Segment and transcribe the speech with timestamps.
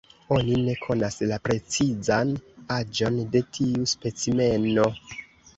[0.35, 2.31] Oni ne konas la precizan
[2.79, 4.89] aĝon de tiu specimeno.